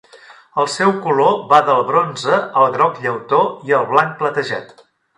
[0.63, 4.77] El seu color va del bronze al groc llautó i al blanc platejat.